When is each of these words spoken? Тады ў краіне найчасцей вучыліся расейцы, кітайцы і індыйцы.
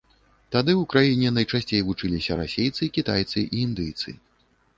Тады 0.53 0.71
ў 0.77 0.83
краіне 0.93 1.31
найчасцей 1.35 1.83
вучыліся 1.89 2.39
расейцы, 2.41 2.83
кітайцы 2.97 3.39
і 3.45 3.61
індыйцы. 3.67 4.09